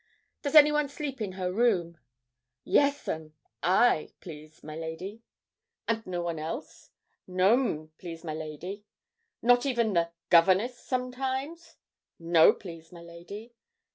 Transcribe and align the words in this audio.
'Does 0.41 0.55
anyone 0.55 0.89
sleep 0.89 1.21
in 1.21 1.33
her 1.33 1.51
room?' 1.51 1.99
'Yes, 2.63 3.07
'm, 3.07 3.35
I 3.61 4.09
please, 4.19 4.63
my 4.63 4.75
lady.' 4.75 5.21
'And 5.87 6.07
no 6.07 6.23
one 6.23 6.39
else?' 6.39 6.89
'No, 7.27 7.53
'm 7.53 7.91
please, 7.99 8.23
my 8.23 8.33
lady.' 8.33 8.83
'Not 9.43 9.63
even 9.67 9.93
the 9.93 10.09
governess, 10.31 10.79
sometimes? 10.79 11.75
'No, 12.19 12.51
please, 12.51 12.91
my 12.91 13.01
lady.' 13.03 13.53